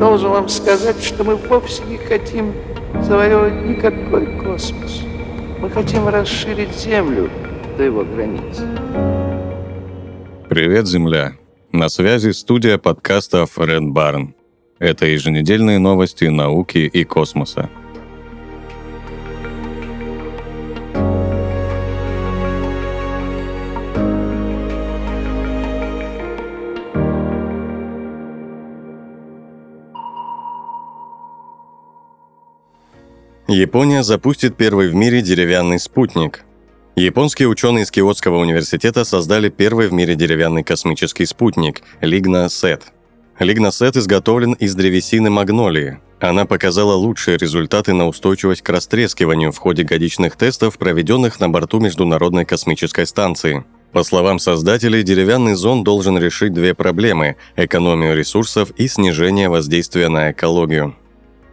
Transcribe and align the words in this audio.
Должен 0.00 0.30
вам 0.30 0.48
сказать, 0.48 1.04
что 1.04 1.24
мы 1.24 1.36
вовсе 1.36 1.82
не 1.84 1.98
хотим 1.98 2.54
завоевывать 3.02 3.66
никакой 3.66 4.38
космос. 4.38 5.02
Мы 5.60 5.68
хотим 5.68 6.08
расширить 6.08 6.74
Землю 6.74 7.28
до 7.76 7.82
его 7.82 8.02
границ. 8.02 8.60
Привет, 10.48 10.86
Земля! 10.86 11.34
На 11.70 11.90
связи 11.90 12.30
студия 12.30 12.78
подкастов 12.78 13.58
Red 13.58 13.92
Barn. 13.92 14.32
Это 14.78 15.04
еженедельные 15.04 15.78
новости 15.78 16.24
науки 16.24 16.78
и 16.78 17.04
космоса. 17.04 17.68
Япония 33.52 34.04
запустит 34.04 34.56
первый 34.56 34.88
в 34.88 34.94
мире 34.94 35.22
деревянный 35.22 35.80
спутник. 35.80 36.44
Японские 36.94 37.48
ученые 37.48 37.82
из 37.82 37.90
Киотского 37.90 38.36
университета 38.36 39.04
создали 39.04 39.48
первый 39.48 39.88
в 39.88 39.92
мире 39.92 40.14
деревянный 40.14 40.62
космический 40.62 41.26
спутник– 41.26 41.82
Лигна-Сет. 42.00 42.84
Лигна-Сет 43.40 43.96
изготовлен 43.96 44.52
из 44.52 44.76
древесины 44.76 45.30
магнолии. 45.30 45.98
Она 46.20 46.44
показала 46.44 46.94
лучшие 46.94 47.38
результаты 47.38 47.92
на 47.92 48.06
устойчивость 48.06 48.62
к 48.62 48.68
растрескиванию 48.68 49.50
в 49.50 49.58
ходе 49.58 49.82
годичных 49.82 50.36
тестов, 50.36 50.78
проведенных 50.78 51.40
на 51.40 51.48
борту 51.48 51.80
Международной 51.80 52.44
космической 52.44 53.04
станции. 53.04 53.64
По 53.90 54.04
словам 54.04 54.38
создателей, 54.38 55.02
деревянный 55.02 55.54
зонд 55.54 55.82
должен 55.82 56.16
решить 56.16 56.52
две 56.52 56.72
проблемы– 56.72 57.34
экономию 57.56 58.16
ресурсов 58.16 58.70
и 58.76 58.86
снижение 58.86 59.48
воздействия 59.48 60.08
на 60.08 60.30
экологию. 60.30 60.94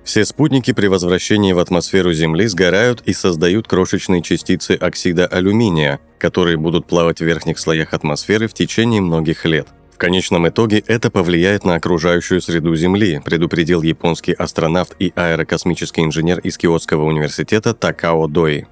Все 0.07 0.23
спутники 0.23 0.71
при 0.71 0.87
возвращении 0.87 1.51
в 1.51 1.59
атмосферу 1.59 2.13
Земли 2.13 2.47
сгорают 2.47 3.01
и 3.01 3.11
создают 3.11 3.67
крошечные 3.67 4.21
частицы 4.21 4.71
оксида 4.71 5.27
алюминия, 5.27 5.99
которые 6.17 6.55
будут 6.55 6.87
плавать 6.87 7.19
в 7.19 7.25
верхних 7.25 7.59
слоях 7.59 7.93
атмосферы 7.93 8.47
в 8.47 8.53
течение 8.53 9.01
многих 9.01 9.43
лет. 9.43 9.67
В 9.93 9.97
конечном 9.97 10.47
итоге 10.47 10.81
это 10.87 11.11
повлияет 11.11 11.65
на 11.65 11.75
окружающую 11.75 12.39
среду 12.39 12.73
Земли, 12.77 13.21
предупредил 13.25 13.81
японский 13.81 14.31
астронавт 14.31 14.95
и 14.97 15.11
аэрокосмический 15.13 16.05
инженер 16.05 16.39
из 16.39 16.57
Киотского 16.57 17.03
университета 17.03 17.73
Такао 17.73 18.29
Дои. 18.29 18.65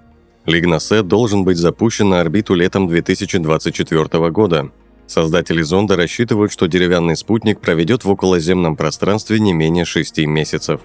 Лигнасет 0.45 1.09
должен 1.09 1.43
быть 1.43 1.57
запущен 1.57 2.07
на 2.07 2.21
орбиту 2.21 2.53
летом 2.53 2.87
2024 2.87 4.29
года. 4.31 4.71
Создатели 5.05 5.63
зонда 5.63 5.97
рассчитывают, 5.97 6.53
что 6.53 6.67
деревянный 6.67 7.17
спутник 7.17 7.59
проведет 7.59 8.05
в 8.05 8.09
околоземном 8.09 8.77
пространстве 8.77 9.37
не 9.41 9.51
менее 9.51 9.83
6 9.83 10.19
месяцев. 10.19 10.79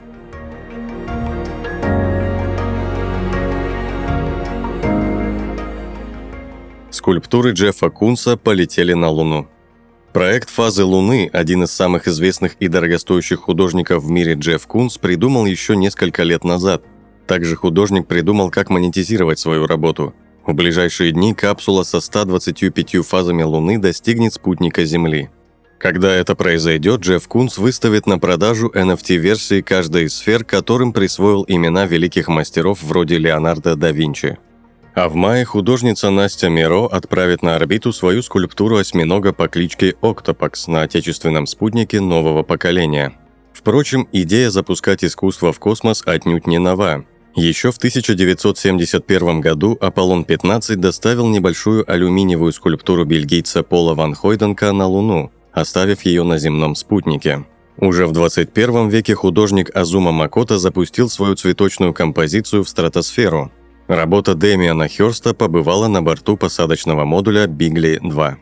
Скульптуры 6.91 7.53
Джеффа 7.53 7.91
Кунса 7.91 8.37
полетели 8.37 8.93
на 8.93 9.09
Луну. 9.09 9.49
Проект 10.13 10.51
«Фазы 10.51 10.85
Луны», 10.85 11.31
один 11.33 11.63
из 11.63 11.71
самых 11.71 12.09
известных 12.09 12.57
и 12.59 12.67
дорогостоящих 12.67 13.41
художников 13.41 14.03
в 14.03 14.11
мире 14.11 14.35
Джефф 14.35 14.67
Кунс, 14.67 14.99
придумал 14.99 15.47
еще 15.47 15.77
несколько 15.77 16.25
лет 16.25 16.43
назад. 16.43 16.83
Также 17.29 17.55
художник 17.55 18.09
придумал, 18.09 18.51
как 18.51 18.71
монетизировать 18.71 19.39
свою 19.39 19.67
работу. 19.69 20.13
В 20.45 20.53
ближайшие 20.53 21.13
дни 21.13 21.33
капсула 21.33 21.85
со 21.85 22.01
125 22.01 23.07
фазами 23.07 23.45
Луны 23.45 23.79
достигнет 23.79 24.35
спутника 24.35 24.85
Земли. 24.85 25.31
Когда 25.79 26.13
это 26.13 26.35
произойдет, 26.35 27.03
Джефф 27.03 27.29
Кунс 27.29 27.57
выставит 27.57 28.07
на 28.07 28.19
продажу 28.19 28.69
NFT-версии 28.75 29.61
каждой 29.61 30.07
из 30.07 30.17
сфер, 30.17 30.45
которым 30.45 30.93
присвоил 30.93 31.45
имена 31.47 31.87
великих 31.87 32.27
мастеров 32.27 32.83
вроде 32.83 33.17
Леонардо 33.19 33.77
да 33.77 33.93
Винчи– 33.93 34.39
а 34.95 35.09
в 35.09 35.15
мае 35.15 35.45
художница 35.45 36.11
Настя 36.11 36.49
Миро 36.49 36.87
отправит 36.87 37.43
на 37.43 37.57
орбиту 37.57 37.93
свою 37.93 38.23
скульптуру 38.23 38.77
осьминога 38.77 39.33
по 39.33 39.49
кличке 39.49 39.95
Октопакс 40.03 40.67
на 40.67 40.83
отечественном 40.83 41.47
спутнике 41.47 42.01
нового 42.01 42.43
поколения. 42.43 43.13
Впрочем, 43.53 44.09
идея 44.13 44.51
запускать 44.51 45.05
искусство 45.05 45.53
в 45.53 45.59
космос 45.59 46.03
отнюдь 46.07 46.47
не 46.47 46.59
нова. 46.59 47.05
Еще 47.37 47.71
в 47.71 47.77
1971 47.77 49.41
году 49.41 49.79
Аполлон-15 49.81 50.77
доставил 50.77 51.29
небольшую 51.29 51.89
алюминиевую 51.91 52.53
скульптуру 52.53 53.05
бельгийца 53.05 53.63
Пола 53.63 53.95
Ван 53.95 54.15
Хойденка 54.15 54.73
на 54.73 54.87
Луну, 54.89 55.31
оставив 55.53 56.03
ее 56.03 56.25
на 56.25 56.39
земном 56.39 56.75
спутнике. 56.75 57.47
Уже 57.77 58.07
в 58.07 58.13
21 58.13 58.89
веке 58.89 59.15
художник 59.15 59.75
Азума 59.75 60.11
Макото 60.11 60.59
запустил 60.59 61.09
свою 61.09 61.37
цветочную 61.37 61.95
композицию 61.95 62.65
в 62.65 62.69
стратосферу– 62.69 63.53
Работа 63.91 64.37
Дэмиана 64.37 64.87
Хёрста 64.87 65.35
побывала 65.35 65.89
на 65.89 66.01
борту 66.01 66.37
посадочного 66.37 67.05
модуля 67.05 67.49
Бигли-2. 67.49 68.37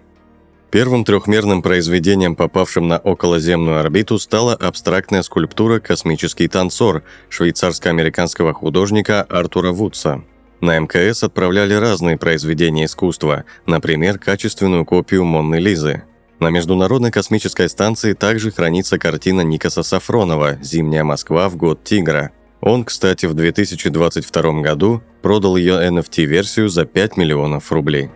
Первым 0.70 1.06
трехмерным 1.06 1.62
произведением, 1.62 2.36
попавшим 2.36 2.86
на 2.86 2.98
околоземную 2.98 3.80
орбиту, 3.80 4.18
стала 4.18 4.52
абстрактная 4.52 5.22
скульптура 5.22 5.80
«Космический 5.80 6.48
танцор» 6.48 7.02
швейцарско-американского 7.30 8.52
художника 8.52 9.22
Артура 9.22 9.72
Вудса. 9.72 10.22
На 10.60 10.78
МКС 10.78 11.22
отправляли 11.22 11.72
разные 11.72 12.18
произведения 12.18 12.84
искусства, 12.84 13.46
например, 13.64 14.18
качественную 14.18 14.84
копию 14.84 15.24
Монны 15.24 15.56
Лизы. 15.56 16.02
На 16.40 16.50
Международной 16.50 17.10
космической 17.10 17.70
станции 17.70 18.12
также 18.12 18.50
хранится 18.50 18.98
картина 18.98 19.40
Никаса 19.40 19.82
Сафронова 19.82 20.58
«Зимняя 20.60 21.04
Москва 21.04 21.48
в 21.48 21.56
год 21.56 21.84
тигра», 21.84 22.32
он, 22.60 22.84
кстати, 22.84 23.26
в 23.26 23.34
2022 23.34 24.60
году 24.62 25.02
продал 25.22 25.56
ее 25.56 25.74
NFT-версию 25.88 26.68
за 26.68 26.84
5 26.84 27.16
миллионов 27.16 27.70
рублей. 27.72 28.10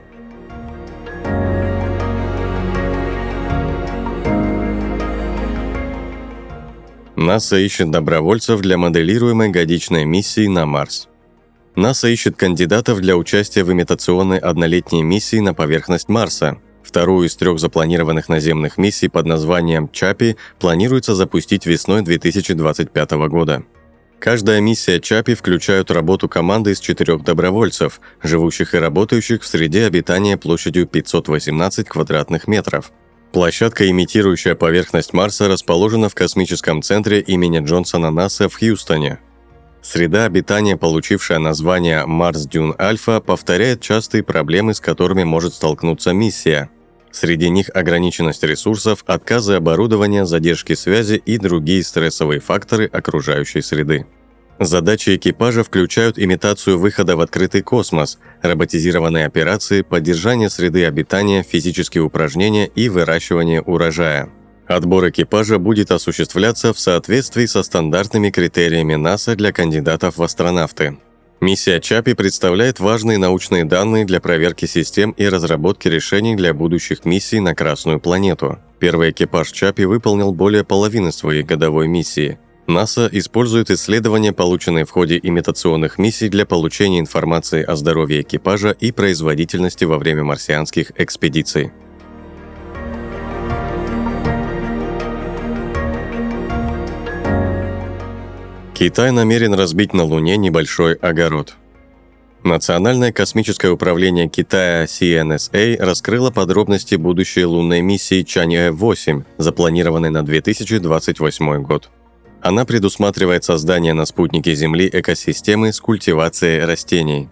НАСА 7.23 7.59
ищет 7.59 7.91
добровольцев 7.91 8.61
для 8.61 8.77
моделируемой 8.77 9.51
годичной 9.51 10.05
миссии 10.05 10.49
на 10.49 10.67
Марс. 10.67 11.09
НАСА 11.77 12.09
ищет 12.09 12.37
кандидатов 12.37 13.01
для 13.01 13.17
участия 13.17 13.65
в 13.65 13.73
имитационной 13.73 14.39
однолетней 14.39 15.03
миссии 15.03 15.39
на 15.39 15.55
поверхность 15.55 16.09
Марса. 16.09 16.59
Вторую 16.83 17.29
из 17.29 17.37
трех 17.37 17.61
запланированных 17.61 18.29
наземных 18.29 18.77
миссий 18.77 19.09
под 19.09 19.27
названием 19.27 19.89
«Чапи» 19.89 20.37
планируется 20.59 21.15
запустить 21.15 21.65
весной 21.65 22.03
2025 22.03 23.13
года. 23.29 23.63
Каждая 24.23 24.61
миссия 24.61 25.01
ЧАПИ 25.01 25.35
включает 25.35 25.91
работу 25.91 26.29
команды 26.29 26.71
из 26.71 26.79
четырех 26.79 27.25
добровольцев, 27.25 28.01
живущих 28.23 28.73
и 28.73 28.79
работающих 28.79 29.43
в 29.43 29.47
среде 29.49 29.85
обитания 29.85 30.37
площадью 30.37 30.87
518 30.87 31.89
квадратных 31.89 32.47
метров. 32.47 32.93
Площадка, 33.33 33.91
имитирующая 33.91 34.55
поверхность 34.55 35.13
Марса, 35.13 35.49
расположена 35.49 36.09
в 36.09 36.15
космическом 36.15 36.83
центре 36.83 37.19
имени 37.21 37.59
Джонсона 37.67 38.13
НАСА 38.13 38.49
в 38.49 38.57
Хьюстоне. 38.57 39.19
Среда 39.83 40.27
обитания, 40.27 40.77
получившая 40.77 41.41
название 41.41 42.07
Марс 42.07 42.47
Дюн 42.47 42.77
Альфа, 42.79 43.21
повторяет 43.21 43.81
частые 43.81 44.23
проблемы, 44.23 44.75
с 44.75 44.79
которыми 44.79 45.25
может 45.25 45.53
столкнуться 45.55 46.13
миссия– 46.13 46.71
Среди 47.13 47.51
них 47.51 47.71
ограниченность 47.75 48.43
ресурсов, 48.43 49.05
отказы 49.07 49.55
оборудования, 49.55 50.25
задержки 50.25 50.75
связи 50.75 51.23
и 51.25 51.37
другие 51.39 51.85
стрессовые 51.85 52.41
факторы 52.41 52.87
окружающей 52.87 53.61
среды. 53.61 54.07
Задачи 54.59 55.17
экипажа 55.17 55.65
включают 55.65 56.19
имитацию 56.19 56.79
выхода 56.79 57.17
в 57.17 57.21
открытый 57.21 57.63
космос, 57.63 58.19
роботизированные 58.43 59.27
операции, 59.27 59.83
поддержание 59.83 60.49
среды 60.49 60.87
обитания, 60.87 61.43
физические 61.43 62.05
упражнения 62.05 62.67
и 62.67 62.89
выращивание 62.89 63.61
урожая. 63.61 64.31
Отбор 64.67 65.11
экипажа 65.11 65.59
будет 65.59 65.91
осуществляться 65.91 66.73
в 66.73 66.79
соответствии 66.79 67.47
со 67.47 67.63
стандартными 67.63 68.31
критериями 68.31 68.95
НАСА 68.95 69.35
для 69.35 69.53
кандидатов 69.53 70.17
в 70.17 70.23
астронавты. 70.23 70.97
Миссия 71.43 71.81
Чапи 71.81 72.15
представляет 72.15 72.79
важные 72.79 73.19
научные 73.19 73.65
данные 73.65 74.05
для 74.05 74.21
проверки 74.21 74.67
систем 74.67 75.11
и 75.11 75.27
разработки 75.27 75.89
решений 75.89 76.37
для 76.37 76.55
будущих 76.55 77.05
миссий 77.05 77.41
на 77.41 77.53
Красную 77.53 77.99
планету. 77.99 78.61
Первый 78.79 79.11
экипаж 79.11 79.51
Чапи 79.51 79.85
выполнил 79.85 80.33
более 80.33 80.63
половины 80.63 81.11
своей 81.11 81.43
годовой 81.43 81.89
миссии. 81.89 82.39
НАСА 82.69 83.09
использует 83.11 83.73
исследования, 83.73 84.33
полученные 84.33 84.85
в 84.85 84.91
ходе 84.91 85.19
имитационных 85.21 85.99
миссий 85.99 86.29
для 86.29 86.47
получения 86.47 87.01
информации 87.01 87.65
о 87.65 87.75
здоровье 87.75 88.21
экипажа 88.21 88.71
и 88.71 88.93
производительности 88.93 89.85
во 89.85 89.99
время 89.99 90.23
марсианских 90.23 90.93
экспедиций. 90.97 91.73
Китай 98.75 99.13
намерен 99.13 99.55
разбить 99.55 99.93
на 99.93 100.05
Луне 100.05 100.37
небольшой 100.37 100.95
огород. 100.95 101.55
Национальное 102.43 103.13
космическое 103.13 103.71
управление 103.71 104.29
Китая 104.29 104.85
CNSA 104.85 105.77
раскрыло 105.79 106.31
подробности 106.31 106.97
будущей 106.97 107.45
лунной 107.45 107.83
миссии 107.83 108.25
Чаньэ-8, 108.25 109.25
запланированной 109.39 110.11
на 110.11 110.25
2028 110.25 111.63
год. 111.63 111.91
Она 112.41 112.65
предусматривает 112.65 113.45
создание 113.45 113.93
на 113.93 114.05
спутнике 114.07 114.55
Земли 114.55 114.91
экосистемы 114.93 115.73
с 115.73 115.79
культивацией 115.79 116.65
растений. 116.65 117.29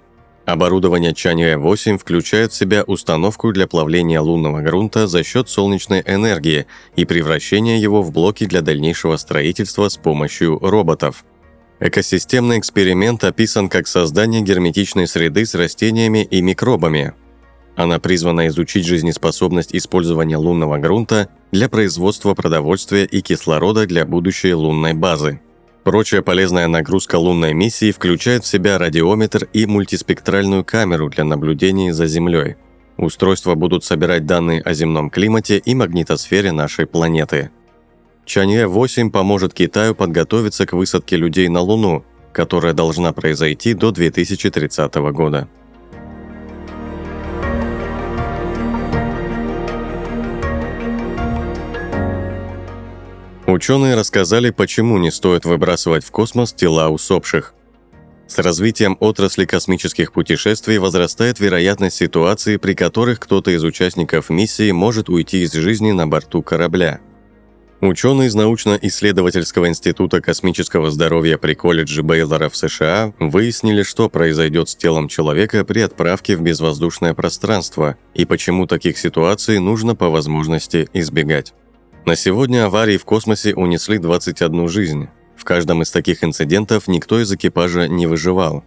Оборудование 0.50 1.12
Чаньюэ-8 1.12 1.99
включает 1.99 2.50
в 2.50 2.56
себя 2.56 2.82
установку 2.82 3.52
для 3.52 3.69
плавления 3.69 4.20
лунного 4.20 4.62
грунта 4.62 5.06
за 5.06 5.23
счет 5.23 5.49
солнечной 5.49 6.02
энергии 6.05 6.67
и 6.97 7.05
превращения 7.05 7.79
его 7.79 8.02
в 8.02 8.11
блоки 8.11 8.47
для 8.47 8.61
дальнейшего 8.61 9.17
строительства 9.17 9.88
с 9.88 9.97
помощью 9.97 10.58
роботов. 10.58 11.25
Экосистемный 11.79 12.58
эксперимент 12.58 13.23
описан 13.23 13.69
как 13.69 13.87
создание 13.87 14.43
герметичной 14.43 15.06
среды 15.06 15.47
с 15.47 15.55
растениями 15.55 16.25
и 16.25 16.43
микробами. 16.43 17.12
Она 17.76 18.00
призвана 18.00 18.49
изучить 18.49 18.87
жизнеспособность 18.87 19.73
использования 19.73 20.37
лунного 20.37 20.79
грунта 20.79 21.29
для 21.52 21.69
производства 21.69 22.35
продовольствия 22.35 23.05
и 23.05 23.20
кислорода 23.20 23.87
для 23.87 24.05
будущей 24.05 24.52
лунной 24.55 24.94
базы. 24.94 25.41
Прочая 25.84 26.20
полезная 26.20 26.68
нагрузка 26.68 27.16
лунной 27.16 27.54
миссии 27.54 27.90
включает 27.90 28.44
в 28.44 28.46
себя 28.46 28.76
радиометр 28.76 29.48
и 29.54 29.64
мультиспектральную 29.64 30.62
камеру 30.62 31.08
для 31.08 31.24
наблюдений 31.24 31.90
за 31.90 32.06
Землей. 32.06 32.56
Устройства 32.98 33.54
будут 33.54 33.82
собирать 33.82 34.26
данные 34.26 34.60
о 34.60 34.74
земном 34.74 35.08
климате 35.08 35.56
и 35.56 35.74
магнитосфере 35.74 36.52
нашей 36.52 36.86
планеты. 36.86 37.50
Чанье-8 38.26 39.10
поможет 39.10 39.54
Китаю 39.54 39.94
подготовиться 39.94 40.66
к 40.66 40.74
высадке 40.74 41.16
людей 41.16 41.48
на 41.48 41.60
Луну, 41.60 42.04
которая 42.32 42.74
должна 42.74 43.12
произойти 43.14 43.72
до 43.72 43.90
2030 43.90 44.94
года. 45.12 45.48
Ученые 53.50 53.97
рассказали, 53.97 54.50
почему 54.50 54.97
не 54.99 55.11
стоит 55.11 55.44
выбрасывать 55.44 56.05
в 56.05 56.12
космос 56.12 56.52
тела 56.52 56.88
усопших. 56.88 57.52
С 58.29 58.38
развитием 58.38 58.97
отрасли 59.00 59.44
космических 59.44 60.12
путешествий 60.12 60.79
возрастает 60.79 61.41
вероятность 61.41 61.97
ситуации, 61.97 62.58
при 62.58 62.75
которых 62.75 63.19
кто-то 63.19 63.50
из 63.50 63.64
участников 63.64 64.31
миссии 64.31 64.70
может 64.70 65.08
уйти 65.08 65.43
из 65.43 65.52
жизни 65.52 65.91
на 65.91 66.06
борту 66.06 66.44
корабля. 66.44 67.00
Ученые 67.81 68.29
из 68.29 68.37
научно-исследовательского 68.37 69.69
института 69.69 70.20
космического 70.20 70.93
здоровья 70.93 71.37
при 71.37 71.55
колледже 71.55 72.05
Бейлора 72.05 72.50
в 72.50 72.56
США 72.56 73.14
выяснили, 73.19 73.82
что 73.82 74.08
произойдет 74.08 74.69
с 74.69 74.76
телом 74.76 75.08
человека 75.08 75.64
при 75.64 75.81
отправке 75.81 76.37
в 76.37 76.41
безвоздушное 76.41 77.14
пространство 77.14 77.97
и 78.14 78.25
почему 78.26 78.69
таких 78.69 78.97
ситуаций 78.97 79.58
нужно 79.58 79.97
по 79.97 80.08
возможности 80.08 80.88
избегать. 80.93 81.52
На 82.06 82.17
сегодня 82.17 82.64
аварии 82.64 82.97
в 82.97 83.05
космосе 83.05 83.55
унесли 83.55 83.99
21 83.99 84.69
жизнь. 84.69 85.08
В 85.37 85.44
каждом 85.44 85.82
из 85.82 85.91
таких 85.91 86.25
инцидентов 86.25 86.88
никто 86.88 87.20
из 87.20 87.31
экипажа 87.31 87.88
не 87.88 88.06
выживал. 88.06 88.64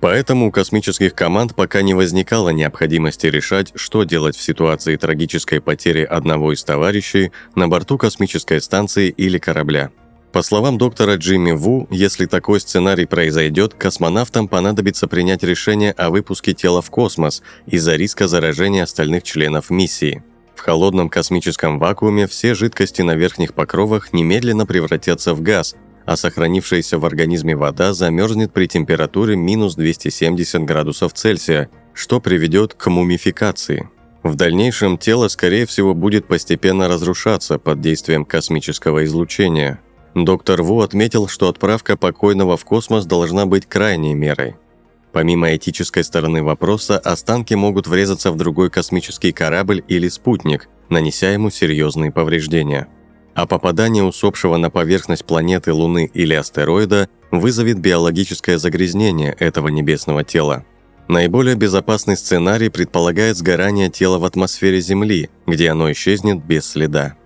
Поэтому 0.00 0.48
у 0.48 0.50
космических 0.50 1.14
команд 1.14 1.54
пока 1.54 1.82
не 1.82 1.92
возникало 1.92 2.48
необходимости 2.48 3.26
решать, 3.26 3.72
что 3.74 4.04
делать 4.04 4.34
в 4.34 4.42
ситуации 4.42 4.96
трагической 4.96 5.60
потери 5.60 6.02
одного 6.04 6.54
из 6.54 6.64
товарищей 6.64 7.32
на 7.54 7.68
борту 7.68 7.98
космической 7.98 8.62
станции 8.62 9.10
или 9.10 9.38
корабля. 9.38 9.90
По 10.32 10.42
словам 10.42 10.78
доктора 10.78 11.16
Джимми 11.16 11.52
Ву, 11.52 11.86
если 11.90 12.24
такой 12.24 12.60
сценарий 12.60 13.04
произойдет, 13.04 13.74
космонавтам 13.74 14.48
понадобится 14.48 15.06
принять 15.06 15.42
решение 15.42 15.92
о 15.92 16.08
выпуске 16.08 16.54
тела 16.54 16.80
в 16.80 16.90
космос 16.90 17.42
из-за 17.66 17.96
риска 17.96 18.26
заражения 18.26 18.84
остальных 18.84 19.22
членов 19.24 19.68
миссии– 19.68 20.24
в 20.60 20.62
холодном 20.62 21.08
космическом 21.08 21.78
вакууме 21.78 22.26
все 22.26 22.54
жидкости 22.54 23.00
на 23.00 23.16
верхних 23.16 23.54
покровах 23.54 24.12
немедленно 24.12 24.66
превратятся 24.66 25.32
в 25.32 25.40
газ, 25.40 25.74
а 26.04 26.18
сохранившаяся 26.18 26.98
в 26.98 27.06
организме 27.06 27.56
вода 27.56 27.94
замерзнет 27.94 28.52
при 28.52 28.66
температуре 28.66 29.36
минус 29.36 29.74
270 29.74 30.62
градусов 30.64 31.14
Цельсия, 31.14 31.70
что 31.94 32.20
приведет 32.20 32.74
к 32.74 32.90
мумификации. 32.90 33.88
В 34.22 34.34
дальнейшем 34.34 34.98
тело, 34.98 35.28
скорее 35.28 35.64
всего, 35.64 35.94
будет 35.94 36.28
постепенно 36.28 36.88
разрушаться 36.88 37.58
под 37.58 37.80
действием 37.80 38.26
космического 38.26 39.06
излучения. 39.06 39.80
Доктор 40.14 40.62
Ву 40.62 40.82
отметил, 40.82 41.26
что 41.26 41.48
отправка 41.48 41.96
покойного 41.96 42.58
в 42.58 42.66
космос 42.66 43.06
должна 43.06 43.46
быть 43.46 43.64
крайней 43.64 44.12
мерой. 44.12 44.56
Помимо 45.12 45.54
этической 45.56 46.04
стороны 46.04 46.42
вопроса, 46.42 46.98
останки 46.98 47.54
могут 47.54 47.88
врезаться 47.88 48.30
в 48.30 48.36
другой 48.36 48.70
космический 48.70 49.32
корабль 49.32 49.82
или 49.88 50.08
спутник, 50.08 50.68
нанеся 50.88 51.28
ему 51.28 51.50
серьезные 51.50 52.12
повреждения. 52.12 52.88
А 53.34 53.46
попадание 53.46 54.04
усопшего 54.04 54.56
на 54.56 54.70
поверхность 54.70 55.24
планеты, 55.24 55.72
Луны 55.72 56.10
или 56.12 56.34
астероида 56.34 57.08
вызовет 57.30 57.78
биологическое 57.78 58.58
загрязнение 58.58 59.34
этого 59.38 59.68
небесного 59.68 60.24
тела. 60.24 60.64
Наиболее 61.08 61.56
безопасный 61.56 62.16
сценарий 62.16 62.68
предполагает 62.68 63.36
сгорание 63.36 63.90
тела 63.90 64.18
в 64.18 64.24
атмосфере 64.24 64.80
Земли, 64.80 65.28
где 65.46 65.70
оно 65.70 65.90
исчезнет 65.90 66.44
без 66.44 66.66
следа. 66.66 67.16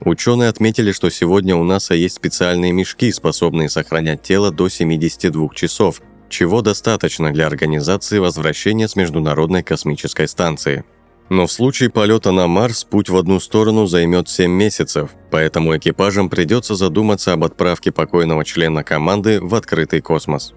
Ученые 0.00 0.48
отметили, 0.48 0.92
что 0.92 1.10
сегодня 1.10 1.56
у 1.56 1.64
НАСА 1.64 1.94
есть 1.94 2.16
специальные 2.16 2.72
мешки, 2.72 3.12
способные 3.12 3.68
сохранять 3.68 4.22
тело 4.22 4.50
до 4.50 4.68
72 4.68 5.48
часов, 5.54 6.02
чего 6.28 6.62
достаточно 6.62 7.32
для 7.32 7.46
организации 7.46 8.18
возвращения 8.18 8.88
с 8.88 8.96
Международной 8.96 9.62
космической 9.62 10.28
станции. 10.28 10.84
Но 11.28 11.46
в 11.46 11.52
случае 11.52 11.90
полета 11.90 12.32
на 12.32 12.46
Марс 12.46 12.84
путь 12.84 13.10
в 13.10 13.16
одну 13.16 13.38
сторону 13.38 13.86
займет 13.86 14.28
7 14.28 14.50
месяцев, 14.50 15.10
поэтому 15.30 15.76
экипажам 15.76 16.30
придется 16.30 16.74
задуматься 16.74 17.34
об 17.34 17.44
отправке 17.44 17.92
покойного 17.92 18.44
члена 18.44 18.82
команды 18.82 19.40
в 19.40 19.54
открытый 19.54 20.00
космос. 20.00 20.54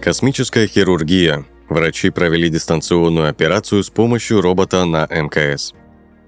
Космическая 0.00 0.66
хирургия. 0.66 1.44
Врачи 1.68 2.10
провели 2.10 2.48
дистанционную 2.48 3.28
операцию 3.28 3.84
с 3.84 3.88
помощью 3.88 4.40
робота 4.40 4.84
на 4.84 5.06
МКС. 5.06 5.74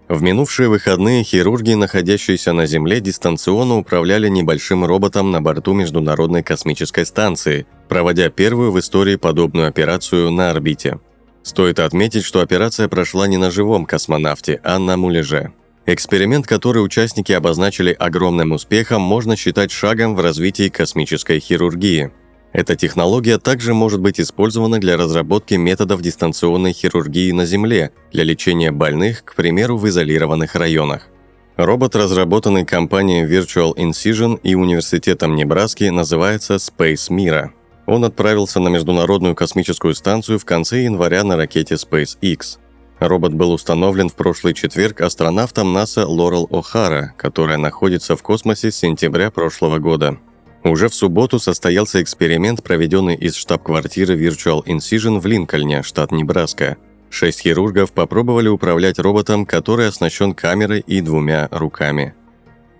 В 0.09 0.21
минувшие 0.21 0.69
выходные 0.69 1.25
хирурги, 1.25 1.73
находящиеся 1.73 2.53
на 2.53 2.67
Земле, 2.67 3.01
дистанционно 3.01 3.79
управляли 3.79 4.29
небольшим 4.29 4.85
роботом 4.85 5.31
на 5.31 5.41
борту 5.41 5.73
Международной 5.73 6.43
космической 6.43 7.07
станции, 7.07 7.67
проводя 7.89 8.29
первую 8.29 8.71
в 8.71 8.79
истории 8.79 9.17
подобную 9.17 9.67
операцию 9.67 10.31
на 10.31 10.51
орбите. 10.51 11.01
Стоит 11.43 11.79
отметить, 11.79 12.25
что 12.25 12.41
операция 12.41 12.89
прошла 12.89 13.27
не 13.27 13.39
на 13.39 13.51
живом 13.51 13.87
космонавте, 13.87 14.61
а 14.63 14.79
на 14.79 14.99
муляже. 14.99 15.53
Эксперимент, 15.87 16.47
который 16.47 16.85
участники 16.85 17.33
обозначили 17.33 17.93
огромным 17.93 18.53
успехом, 18.53 19.01
можно 19.01 19.37
считать 19.37 19.71
шагом 19.71 20.15
в 20.15 20.21
развитии 20.21 20.69
космической 20.69 21.41
хирургии– 21.41 22.13
эта 22.55 22.77
технология 22.77 23.39
также 23.39 23.75
может 23.75 24.01
быть 24.01 24.21
использована 24.21 24.79
для 24.79 24.97
разработки 24.97 25.55
методов 25.55 26.01
дистанционной 26.03 26.73
хирургии 26.73 27.33
на 27.33 27.47
Земле 27.47 27.91
для 28.13 28.23
лечения 28.23 28.71
больных, 28.71 29.25
к 29.25 29.35
примеру, 29.35 29.77
в 29.77 29.89
изолированных 29.89 30.55
районах. 30.55 31.09
Робот, 31.57 31.97
разработанный 31.97 32.65
компанией 32.65 33.27
Virtual 33.27 33.75
Incision 33.75 34.39
и 34.45 34.55
Университетом 34.55 35.35
Небраски, 35.35 35.85
называется 35.85 36.55
Space 36.55 37.11
Mira. 37.11 37.51
Он 37.87 38.05
отправился 38.05 38.61
на 38.61 38.69
Международную 38.69 39.35
космическую 39.35 39.97
станцию 39.97 40.39
в 40.39 40.45
конце 40.45 40.85
января 40.85 41.25
на 41.25 41.37
ракете 41.37 41.75
SpaceX. 41.75 42.59
Робот 43.01 43.35
был 43.35 43.51
установлен 43.51 44.09
в 44.09 44.15
прошлый 44.15 44.55
четверг 44.55 45.01
астронавтом 45.01 45.73
НАСА 45.73 46.07
Лорел 46.07 46.47
О'Хара, 46.53 47.09
которая 47.17 47.59
находится 47.59 48.15
в 48.15 48.23
космосе 48.23 48.71
с 48.71 48.77
сентября 48.77 49.33
прошлого 49.33 49.79
года. 49.81 50.19
Уже 50.65 50.89
в 50.89 50.95
субботу 50.95 51.39
состоялся 51.39 52.03
эксперимент, 52.03 52.63
проведенный 52.63 53.15
из 53.15 53.35
штаб-квартиры 53.35 54.17
Virtual 54.17 54.65
Incision 54.65 55.21
в 55.21 55.27
Линкольне, 55.27 55.83
штат 55.83 56.11
Небраска. 56.11 56.79
Шесть 57.11 57.43
хирургов 57.43 57.93
попробовали 57.93 58.49
управлять 58.49 58.99
роботом, 58.99 59.45
который 59.45 59.89
оснащен 59.89 60.33
камерой 60.33 60.81
и 60.81 61.03
двумя 61.03 61.49
руками. 61.51 62.15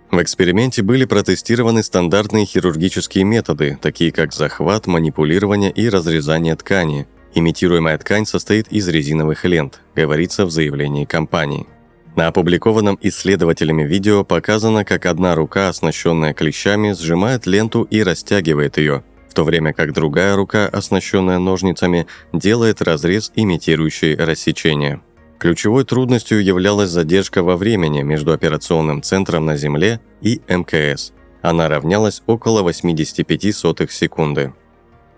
В 0.09 0.21
эксперименте 0.21 0.81
были 0.81 1.05
протестированы 1.05 1.83
стандартные 1.83 2.45
хирургические 2.45 3.23
методы, 3.23 3.77
такие 3.79 4.11
как 4.11 4.33
захват, 4.33 4.87
манипулирование 4.87 5.71
и 5.71 5.87
разрезание 5.87 6.55
ткани. 6.55 7.07
Имитируемая 7.35 7.97
ткань 7.99 8.25
состоит 8.25 8.67
из 8.69 8.87
резиновых 8.87 9.45
лент, 9.45 9.81
говорится 9.95 10.45
в 10.45 10.51
заявлении 10.51 11.05
компании. 11.05 11.67
На 12.15 12.27
опубликованном 12.27 12.97
исследователями 13.01 13.83
видео 13.83 14.23
показано, 14.23 14.85
как 14.85 15.05
одна 15.05 15.35
рука, 15.35 15.67
оснащенная 15.67 16.33
клещами, 16.33 16.93
сжимает 16.93 17.45
ленту 17.45 17.83
и 17.83 18.01
растягивает 18.01 18.77
ее, 18.77 19.03
в 19.29 19.33
то 19.33 19.43
время 19.43 19.73
как 19.73 19.93
другая 19.93 20.35
рука, 20.37 20.67
оснащенная 20.67 21.39
ножницами, 21.39 22.07
делает 22.31 22.81
разрез, 22.81 23.33
имитирующий 23.35 24.15
рассечение. 24.15 25.01
Ключевой 25.39 25.83
трудностью 25.83 26.41
являлась 26.41 26.89
задержка 26.89 27.43
во 27.43 27.57
времени 27.57 28.01
между 28.01 28.31
операционным 28.31 29.01
центром 29.01 29.45
на 29.45 29.57
Земле 29.57 29.99
и 30.21 30.41
МКС. 30.47 31.11
Она 31.41 31.67
равнялась 31.67 32.23
около 32.27 32.61
85 32.61 33.53
сотых 33.53 33.91
секунды. 33.91 34.53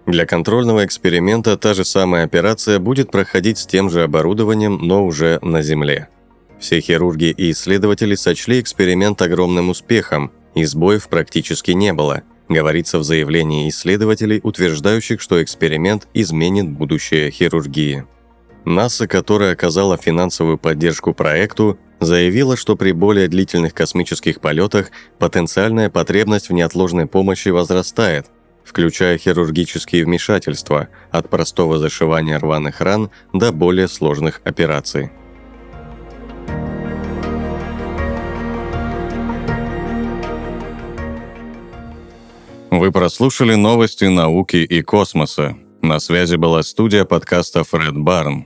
Для 0.07 0.25
контрольного 0.25 0.83
эксперимента 0.83 1.57
та 1.57 1.75
же 1.75 1.85
самая 1.85 2.25
операция 2.25 2.79
будет 2.79 3.11
проходить 3.11 3.59
с 3.59 3.67
тем 3.67 3.91
же 3.91 4.01
оборудованием, 4.03 4.79
но 4.81 5.05
уже 5.05 5.37
на 5.43 5.61
Земле. 5.61 6.09
Все 6.59 6.81
хирурги 6.81 7.33
и 7.35 7.51
исследователи 7.51 8.15
сочли 8.15 8.59
эксперимент 8.59 9.21
огромным 9.21 9.69
успехом, 9.69 10.31
и 10.55 10.65
сбоев 10.65 11.07
практически 11.07 11.71
не 11.71 11.93
было, 11.93 12.23
говорится 12.49 12.99
в 12.99 13.03
заявлении 13.03 13.69
исследователей, 13.69 14.39
утверждающих, 14.43 15.21
что 15.21 15.41
эксперимент 15.43 16.07
изменит 16.13 16.69
будущее 16.69 17.29
хирургии. 17.29 18.05
НАСА, 18.65 19.07
которая 19.07 19.53
оказала 19.53 19.97
финансовую 19.97 20.57
поддержку 20.57 21.13
проекту, 21.13 21.77
заявила, 21.99 22.57
что 22.57 22.75
при 22.75 22.91
более 22.91 23.27
длительных 23.27 23.73
космических 23.73 24.41
полетах 24.41 24.91
потенциальная 25.19 25.89
потребность 25.89 26.49
в 26.49 26.53
неотложной 26.53 27.05
помощи 27.05 27.49
возрастает, 27.49 28.27
включая 28.65 29.17
хирургические 29.17 30.03
вмешательства 30.03 30.89
от 31.11 31.29
простого 31.29 31.79
зашивания 31.79 32.37
рваных 32.39 32.81
ран 32.81 33.09
до 33.31 33.51
более 33.51 33.87
сложных 33.87 34.41
операций. 34.43 35.11
Вы 42.77 42.91
прослушали 42.91 43.55
новости 43.55 44.05
науки 44.05 44.57
и 44.57 44.83
космоса. 44.83 45.57
На 45.81 45.97
связи 45.97 46.35
была 46.35 46.61
студия 46.61 47.05
подкаста 47.05 47.63
Фред 47.63 47.97
Барн. 47.97 48.45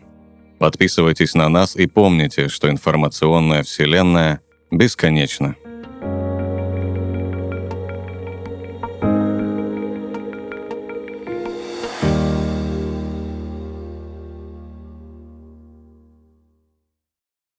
Подписывайтесь 0.57 1.33
на 1.33 1.49
нас 1.49 1.75
и 1.75 1.85
помните, 1.85 2.47
что 2.47 2.69
информационная 2.69 3.63
вселенная 3.63 4.39
бесконечна. 4.71 5.57